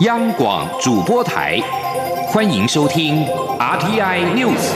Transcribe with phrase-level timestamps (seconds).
[0.00, 1.60] 央广主播台，
[2.26, 3.24] 欢迎收听
[3.60, 4.72] RTI News。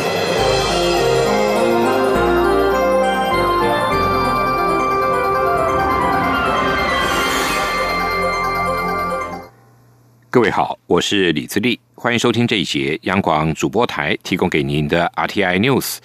[10.31, 15.97] 各位好，我是李自立，欢迎收听这一节央广主播台提供给您的 RTI News。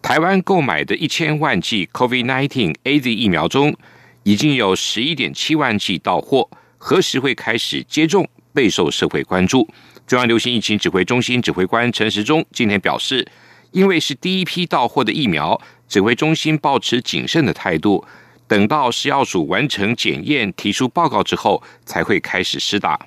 [0.00, 3.76] 台湾购买的一千万剂 COVID-19 AZ 疫苗中，
[4.22, 6.48] 已经有十一点七万剂到货。
[6.84, 9.68] 何时会开始接种，备受社会关注。
[10.04, 13.24] 中央流行疫情指挥中心指挥官陈时中今天表示，
[13.70, 18.04] 因为是第一批到货的疫苗，指挥中心保持谨慎的态度，
[18.48, 23.06] 等到食药署完成检验、提出报告之后，才会开始施打。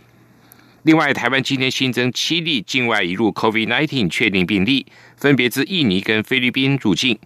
[0.83, 4.85] 另外，台湾今天新增七例境外移入 COVID-19 确定病例，
[5.17, 7.19] 分别自印尼跟菲律宾入境。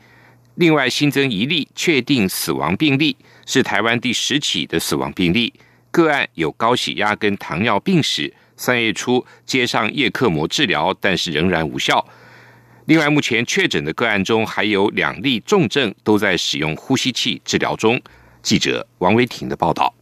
[0.55, 5.53] 另外新增一例确定死亡病例，是台湾第十起的死亡病例。
[5.91, 12.05] 个案有高血压跟糖尿病史，三月初接上叶克膜治疗，但是仍然无效。
[12.86, 18.02] 另外，目前确诊的个案中还有两例重症，都在使用呼吸器治疗中。
[18.41, 19.94] 记者王维婷的报道。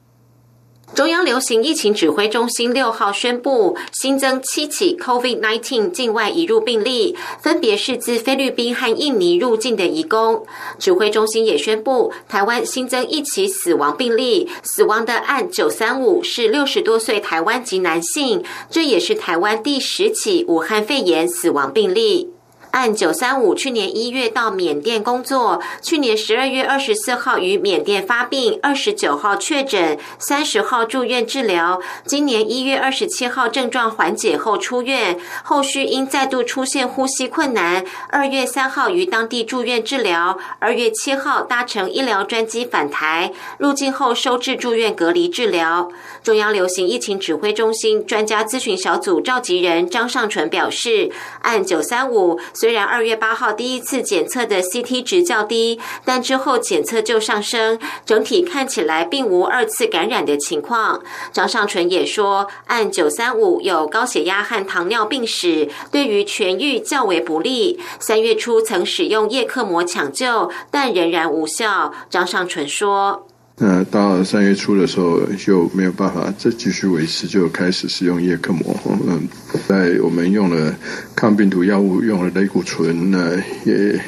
[0.96, 10.46] 中央流行疫情指挥中心六号宣布新增七起 COVID-19 境外移入病例，分别是自菲律宾和印尼入境的移工。
[10.80, 22.32] 指挥中心也宣布，台湾新增一起死亡病例，死亡的案九三五是六十多岁台湾籍男性，这也是台湾第十起武汉肺炎死亡病例。
[22.78, 31.82] 按九三五去年一月到缅甸工作，去年十二月二十四号于缅甸发病，二十九号确诊，三十号住院治疗。
[32.06, 45.90] 今年一月二十七号症状缓解后出院，后续因再度出现呼吸困难，二月三号于当地住院治疗，二月七号搭乘医疗专机返台，入境后收治住院隔离治疗。
[46.22, 51.10] 中央流行疫情指挥中心专家咨询小组召集人张尚纯表示，
[51.42, 52.40] 按九三五。
[52.68, 61.02] 虽然二月八号第一次检测的 CT 值较低，但之后检测就上升，整体看起来并无二次感染的情况。
[61.32, 67.80] 张尚纯也说，按九三五有高血压和糖尿病史，对于痊愈较为不利。
[68.02, 71.94] 三月初曾使用叶克膜抢救，但仍然无效。
[72.10, 73.27] 张尚纯说。
[73.60, 78.80] 那到三月初的时候就没有办法再继续维持，就开始使用叶克膜。
[79.08, 79.28] 嗯，
[79.68, 80.76] 在我们用了
[81.16, 83.36] 抗病毒药物，用了类固醇，那
[83.66, 84.00] 也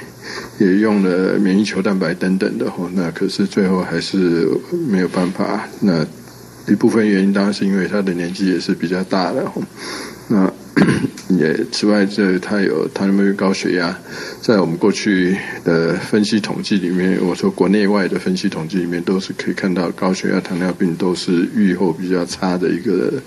[0.59, 2.71] 也用了免疫球蛋白等等的。
[2.93, 4.47] 那可是最后还是
[4.87, 5.67] 没有办法。
[5.79, 6.05] 那
[6.67, 9.51] 一部分原因当然是因为他的年纪也是比较大的。
[10.27, 10.53] 那
[11.29, 13.95] 也此外，这他有糖尿病、高血压，
[14.41, 23.21] 在我们过去的分析统计里面，我说国内外的分析统计里面，都是可以看到高血压、糖尿病都是预后比较差的一个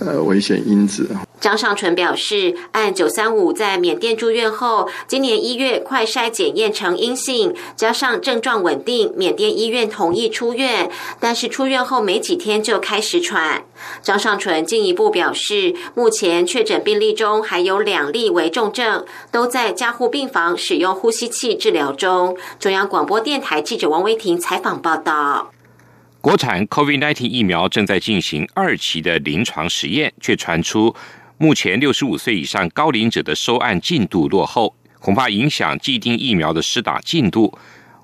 [0.00, 1.08] 呃危险因子。
[1.46, 10.90] 张尚纯表示，按九三五在缅甸住院后，今年一月快筛检验呈阴性，加上症状稳定，缅甸医院同意出院，
[11.20, 13.62] 但是出院后没几天就开始喘。
[14.02, 22.36] 张尚纯进一步表示，目前确诊病例中还有两例为重症，都在加护病房使用呼吸器治疗中。
[22.58, 25.52] 中央广播电台记者王威婷采访报道。
[26.20, 30.92] 国产 COVID-19 疫苗正在进行二期的临床实验，却传出。
[31.38, 37.56] 目前六十五岁以上高龄者的收案进度落后，恐怕影响既定疫苗的施打进度。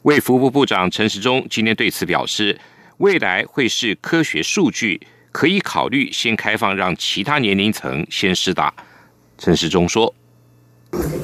[0.03, 2.61] 卫福部部长陈时中今天对此表示，
[2.99, 5.01] 未来会是科学数据，
[5.33, 8.75] 可以考虑先开放，让其他年龄层先施打。
[9.39, 10.15] 陈时中说。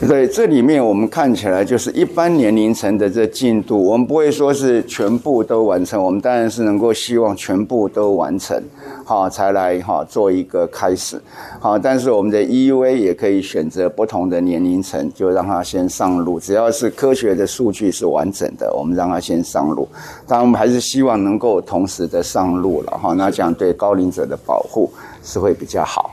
[0.09, 8.59] 对，这里面我们看起来就是一般年龄层的这进度，我们不会说是全部都完成，我们当然是能够希望全部都完成，
[9.05, 11.21] 好才来哈做一个开始，
[11.61, 19.87] 好，但是我们的 EUA 也可以选择不同的年龄层，就让它先上路，只要是科学的数据是完整的，我们让它先上路，
[20.27, 24.91] 当然我们还是希望能够同时的上路了哈，那这样对高龄者的保护
[25.23, 26.11] 是会比较好。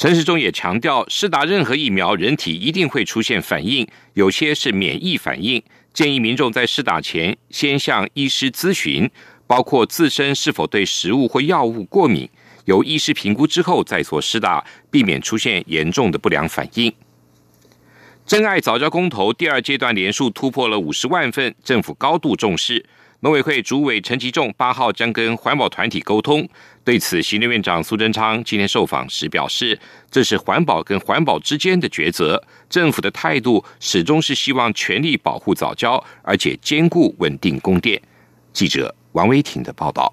[0.00, 5.62] 陈时中也强调，施打任何疫苗，人体一定会出现反应，有些是免疫反应。
[5.92, 9.10] 建议民众在施打前先向医师咨询，
[9.46, 12.26] 包括自身是否对食物或药物过敏，
[12.64, 16.90] 由医师评估之后再做施打，避免出现严重的不良反应。
[18.24, 22.86] 真爱早教公投第二阶段连数突破了五十万份，政府高度重视。
[23.22, 26.48] 农委会主委陈吉仲八号将跟环保团体沟通。
[26.82, 29.78] 对此，行政院长苏贞昌今天受访时表示，
[30.10, 38.00] 这是环保跟环保之间的抉择，政府的态度始终是希望全力保护早教，而且兼顾稳定供电。
[38.54, 40.12] 记者王威婷的报道。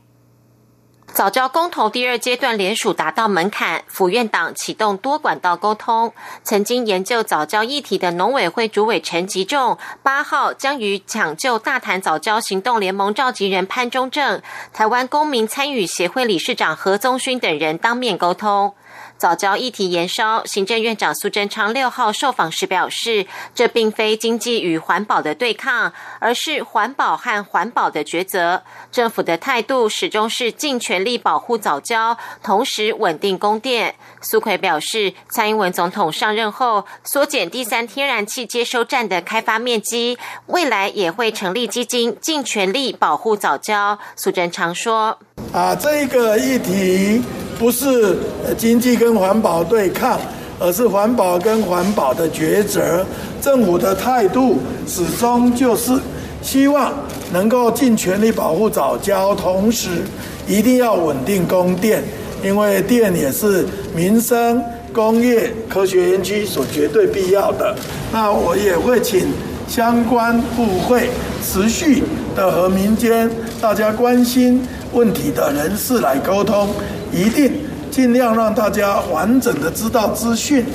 [1.14, 6.14] 早教公投第二阶段联署达到门槛，府院党启动多管道沟通。
[6.44, 14.42] 曾经研究早教议题的农委会主委陈吉仲，八号将与抢救大谈早教行动联盟召集人潘中正、
[14.74, 18.76] 台湾公民参与协会理事长何宗勋等人当面沟通。
[19.18, 28.64] 早教议题延烧，行政院长苏贞昌六号受访时表示，这并非经济与环保的对抗，而是环保和环保的抉择。
[28.92, 33.96] 政府的态度始终是尽全力保护早教，同时稳定供电。
[34.22, 40.18] 苏奎表示，蔡英文总统上任后缩减第三天然气接收站的开发面积，
[40.48, 43.98] 未来也会成立基金，尽全力保护早教。
[44.16, 45.18] 苏贞昌说
[45.54, 47.24] ：“啊，这个议题。”
[47.58, 48.18] 不是
[48.58, 50.20] 经济跟环保对抗，
[50.60, 53.06] 而是环保跟环保的抉择。
[53.42, 54.58] 政府的态度
[54.88, 55.92] 始终就是
[56.42, 56.92] 希望
[57.32, 59.90] 能够尽全力保护早教，同时
[60.48, 62.04] 一定要稳定供电，
[62.44, 63.66] 因为电也是
[63.96, 64.62] 民生、
[64.94, 67.76] 工业、科学园区所绝对必要的。
[68.12, 69.28] 那我也会请
[69.68, 71.10] 相关部会
[71.44, 72.04] 持续
[72.36, 73.30] 的和民间
[73.62, 74.62] 大家关心
[74.94, 76.70] 问题的人士来沟通。
[77.12, 77.52] 一定
[77.90, 80.66] 尽量让大家完整的知道资讯。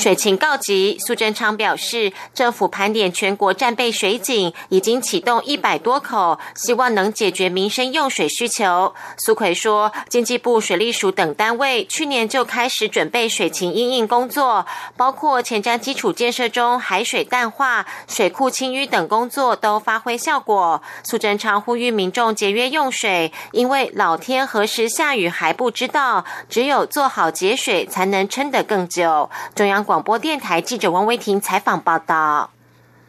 [0.00, 8.94] 水情告急，苏贞昌表示，政府盘点全国战备水井，已经启动一百多口，希望能解决民生用水需求。
[9.18, 14.64] 苏奎说，经济部水利署等单位去年就开始准备水情应应工作，
[14.96, 20.80] 包括前瞻基础建设中海水淡化、水库清淤等工作都发挥效果。
[21.02, 29.28] 苏贞昌呼吁民众节约用水，因为老天何时下雨还不知道，只有做好节水，才能撑得更久。
[29.54, 29.84] 中央。
[29.90, 32.52] 广播电台记者王维婷采访报道：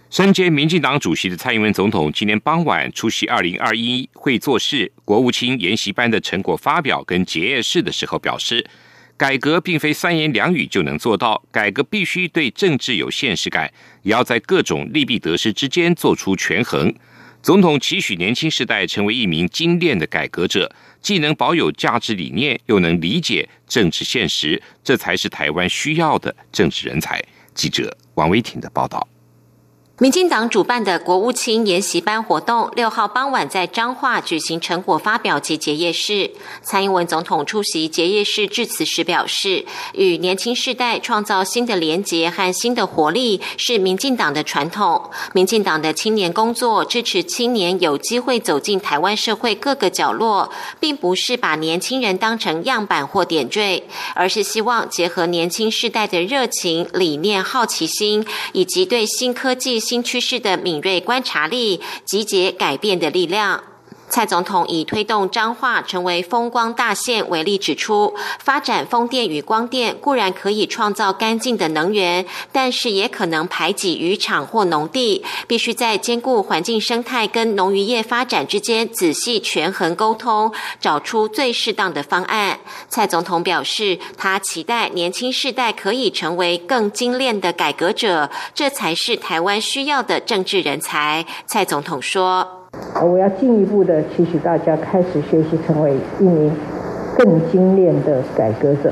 [0.09, 8.67] 身兼民进党主席的蔡英文总统今年傍晚出席二零二一会做事国务卿研习班的成果发表跟结业式的时候表示，
[9.15, 16.91] 改革并非三言两语就能做到，改革必须对政治有现实感，也要在各种利弊得失之间做出权衡。
[17.41, 20.71] 总统期许年轻世代成为一名精炼的改革者，
[21.01, 27.19] 既能保有价值理念，又能理解政治现实，这才是台湾需要的政治人才。
[27.55, 29.07] 记者王维婷的报道。
[30.01, 36.31] 民进党主办的国务卿研习班活动，六号傍晚在彰化举行成果发表及结业式。
[36.63, 39.63] 蔡英文总统出席结业式致辞时表示，
[39.93, 45.11] 与年轻世代创造新的连结和新的活力，是民进党的传统。
[45.35, 50.49] 民进党的青年工作支持青年有机会走进台湾社会各个角落，
[50.79, 53.83] 并不是把年轻人当成样板或点缀，
[54.15, 59.79] 而是希望结合年轻世代的热情、理念、好奇心，以及对新科技。
[59.91, 63.61] 新趋势的敏锐观察力，集结改变的力量。
[64.11, 82.59] 蔡总统以推动彰化成为风光大县为例，指出发展风电与光电固然可以创造干净的能源，但是也可能排挤渔场或农地，必须在兼顾环境生态跟农渔业发展之间仔细权衡沟通，找出最适当的方案。
[82.89, 91.25] 蔡总统表示，他期待年轻世代可以成为更精炼的改革者，这才是台湾需要的政治人才。
[91.47, 92.60] 蔡总统说。
[92.99, 96.51] 我要进一步的期许大家开始学习，成为一名
[97.17, 98.91] 更精炼的改革者，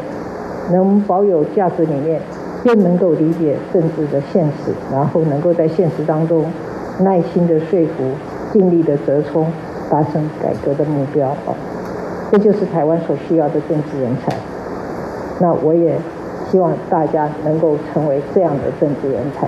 [0.72, 2.20] 能保有价值理念，
[2.64, 6.46] 又能够理解政治的现实，然后能够在现实当中
[7.02, 8.12] 耐心的说服，
[8.52, 9.46] 尽力的折冲，
[9.90, 11.30] 达成改革的目标。
[11.46, 11.54] 哦，
[12.32, 14.36] 这就是台湾所需要的政治人才。
[15.40, 15.94] 那我也
[16.50, 19.48] 希望大家能够成为这样的政治人才。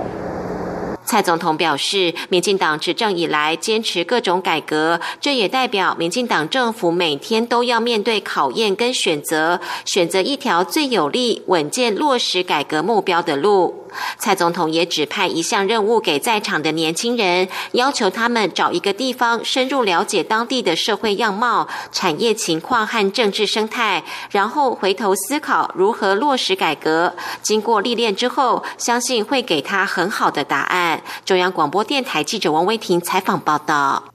[1.12, 13.81] 蔡总统表示，民进党执政以来坚持各种改革，这也代表民进党政府每天都要面对考验跟选择，选择一条最有利、稳健落实改革目标的路。
[14.18, 27.14] 蔡总统也指派一项任务给在场的年轻人，要求他们找一个地方，深入了解当地的社会样貌、产业情况和政治生态，然后回头思考如何落实改革。
[27.42, 31.02] 经过历练之后，相信会给他很好的答案。
[31.24, 34.11] 中央广播电台记者王威婷采访报道：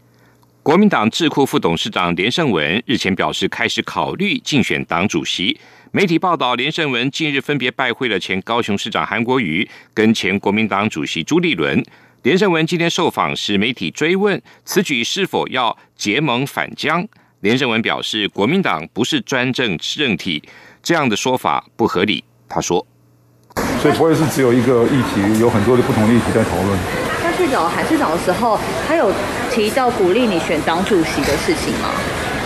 [0.68, 5.58] 国民党智库副董事长连胜文日前表示，开始考虑竞选党主席。
[5.92, 11.82] 媒体报道，连胜文近日分别拜会了前高雄市长韩国瑜跟前国民党主席朱立伦。
[12.24, 17.08] 连胜文今天受访时，媒体追问此举是否要结盟反江，
[17.40, 20.44] 连胜文表示，国民党不是专政政体，
[20.84, 22.26] 这样的说法不合理。
[22.50, 22.86] 他说。
[23.80, 26.78] 所以不会是只有一个议题，有很多的不同的议题在讨论。
[27.24, 29.10] 他去找韩市长的时候，他有
[29.58, 31.90] 提到鼓励你选党主席的事情吗？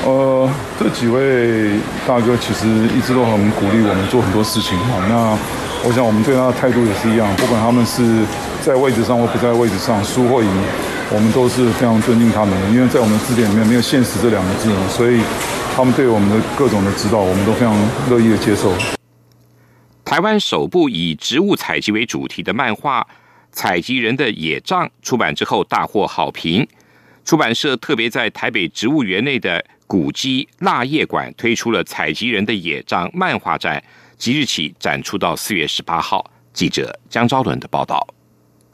[0.06, 0.50] 呃，
[0.80, 1.78] 这几位
[2.08, 2.66] 大哥其实
[2.96, 4.96] 一直都很鼓励我们做很多事情哈。
[5.10, 5.38] 那
[5.86, 8.24] 我想我们对他的态度也是一样，不管他们是
[8.64, 10.50] 在位置上或不在位置上，输或赢，
[11.12, 12.70] 我们都是非常尊敬他们的。
[12.70, 15.20] 因为在我们字典里面没有“现实”这两个字，所以
[15.76, 17.76] 他们对我们的各种的指导，我们都非常
[18.10, 18.72] 乐意的接受。
[20.06, 23.02] 台湾首部以植物采集为主题的漫画
[23.52, 26.66] 《采集人的野帐》出版之后大获好评。
[27.32, 33.82] 出版社特别在台北植物园内的古迹蜡叶馆推出了《采集人的野帐》漫画展，
[34.18, 36.30] 即日起展出到四月十八号。
[36.52, 38.06] 记者江昭伦的报道。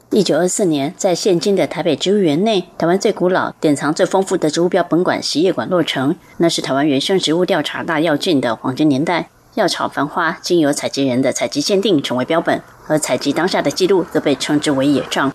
[0.10, 9.30] 一九二四年，在现今的台北植物园内，台湾最古老、典藏最丰富的植物标本馆——实叶馆落成，那是台湾原生植物调查大跃进的黄金年代。
[9.54, 15.32] 药草繁花，经由采集人的采集鉴定成为标本，而采集当下的记录则被称之为野账。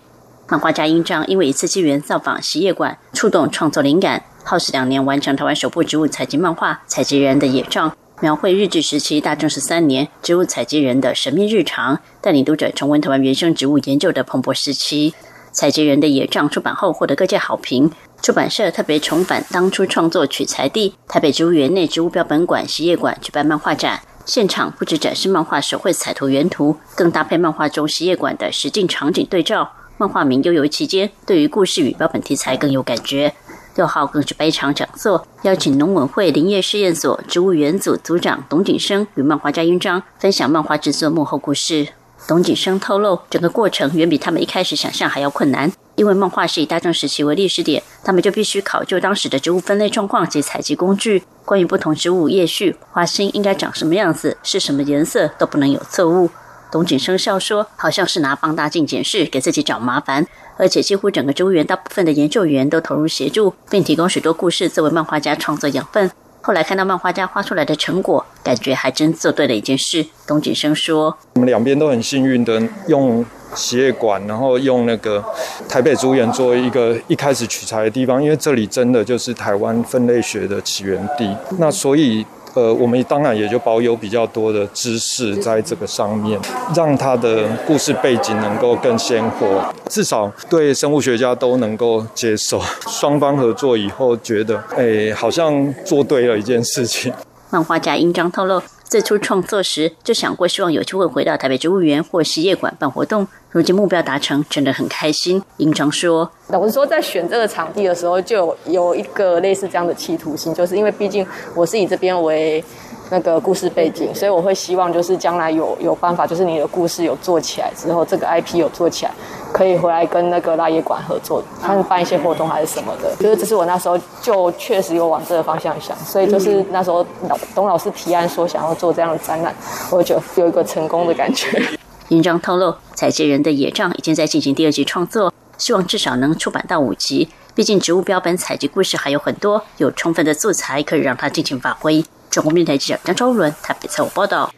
[0.49, 15.11] 漫画家英章因为一次机缘造访实业馆，触动创作灵感，耗时两年完成台湾首部植物采集漫画《采集人的野账》，描绘日治时期大正十三年植物采集人的神秘日常，带领读者重温台湾原生植物研究的蓬勃时期。
[15.55, 17.89] 《采集人的野账》出版后获得各界好评，
[18.21, 24.01] 出版社特别重返当初创作取材地台北植物园内植物标本馆实业馆举办漫画展。
[24.25, 29.69] 现场不止展示漫画手绘彩图原图，更搭配漫画中实业馆的实景场景对照。
[29.97, 33.33] 漫画名悠游期间，对于故事与标本题材更有感觉。
[33.75, 41.87] 六号更是一场讲座，邀请农委会林业试验所植物园组组长董景生与漫画家英章分享漫画制作幕后故事。
[42.27, 45.71] 董景生透露，整个过程远比他们一开始想象还要困难。
[45.95, 51.23] 因为漫画是以大正时期为历史点，他们就必须考究当时的植物分类状况及采集工具。
[51.43, 56.29] 关于不同植物叶序、花心应该长什么样子、是什么颜色，都不能有错误。
[56.73, 60.25] 董景生笑说：“好像是拿放大镜检视，给自己找麻烦。
[60.57, 66.09] 而且几乎整个植物园大部分的研究员都投入协助，并提供许多故事作为漫画家创作养分。
[66.41, 75.23] 后来看到漫画家画出来的成果，感觉还真做对了一件事。”董景生说：“我们两边都很幸运的用。”企业馆，然后用那个
[75.69, 81.37] 台北植物园作为一个一开始取材的地方，因为这里真的就是台湾分类学的起源地。
[81.59, 86.39] 那所以，呃，我们当然也就保有比较多的知识在这个上面，
[86.75, 92.61] 让他的故事背景能够更鲜活，至少对生物学家都能够接受。
[92.87, 97.11] 双方合作以后，觉得哎，好像做对了一件事情。
[97.49, 98.61] 漫画家英章透露。
[98.83, 103.27] 最初创作时就想过，希望有机会回到台北植物园或实业馆办活动。
[103.49, 105.41] 如今目标达成，真的很开心。
[105.57, 111.25] 英章说：“我是说，在选这个场地的时候，就有一个类似这样的企图心，就是因为毕竟
[111.55, 112.63] 我是以这边为。”
[113.11, 119.11] 那个故事背景，所以我会希望就是将来有有办法，就是你的故事有做起来之后，这个 IP 有做起来，
[119.53, 123.15] 可以回来跟那个拉野馆合作，他们办一些活动还是什么的。
[123.17, 129.55] 就是这是我那时候就确实有往这个方向想，所以就是那时候老董老师提案说想要做这样的展览，
[129.91, 131.61] 我就有一个成功的感觉。
[132.09, 137.29] 印章透露，采集人的野帐已经在进行第二集创作，希望至少能出版到五集。
[137.55, 142.03] 毕竟植物标本采集故事还有很多，有充分的素材可以让他尽情发挥。
[142.29, 144.51] 中国面台记者张超伦台北采访报道，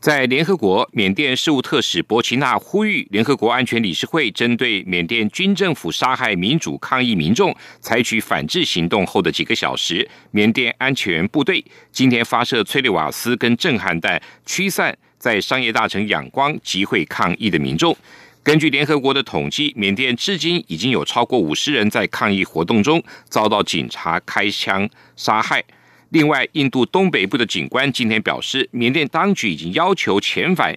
[0.00, 17.94] 在联合国缅甸事务特使博奇纳呼吁联合国安全理事会针对缅甸军政府杀害民主抗议民众采取反制行动后的几个小时，缅甸安全部队今天发射催泪瓦斯跟震撼弹驱散在商业大城仰光集会抗议的民众。
[18.42, 25.62] 根据联合国的统计，缅甸至今已经有超过五十人在抗议活动中遭到警察开枪杀害。
[26.10, 30.76] 另外，印度东北部的警官今天表示，缅甸当局已经要求遣返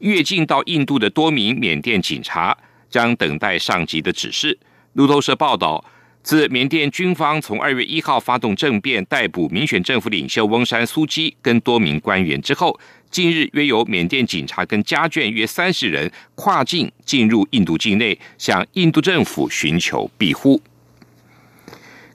[0.00, 2.56] 越境到印度的多名缅甸警察，
[2.90, 4.58] 将等待上级的指示。
[4.92, 5.82] 路透社报道，
[6.22, 12.78] 自缅甸军方从二月一号发动政变，逮捕民选政府领袖翁山苏基跟多名官员之后，
[13.10, 20.60] 近日约有缅甸警察跟家眷约三十人跨境进入印度境内，向印度政府寻求庇护。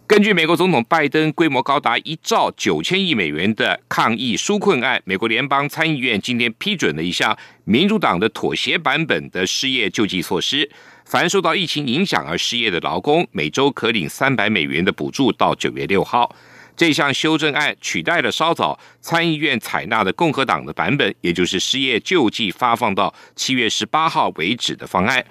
[0.09, 10.67] 根据美国总统拜登规模高达一兆九千亿美元的抗疫纾困案，美国联邦参议院今天批准了一项民主党的妥协版本的失业救济措施。
[11.05, 16.35] 凡受到疫情影响而失业的劳工，每周可领三百美元的补助，到九月六号。
[16.75, 25.23] 这项修正案取代了稍早参议院采纳的共和党的版本，也就是失业救济发放到七月十八号为止的方案。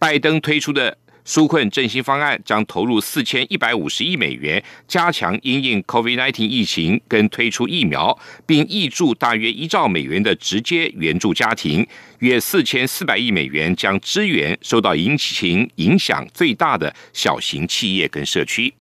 [0.00, 0.98] 拜登推出的。
[1.24, 11.86] 纾困振兴方案将投入四千一百五十亿美元，加强因应 COVID-19 疫情跟推出疫苗，并挹注大约一兆美元的直接援助家庭，
[12.18, 18.70] 约四千四百亿美元将支援受到疫情影响最大的小型企业跟社区。